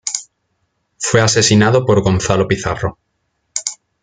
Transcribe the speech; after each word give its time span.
Fue 0.97 1.21
asesinado 1.21 1.85
por 1.85 2.01
Gonzalo 2.01 2.47
Pizarro. 2.47 2.97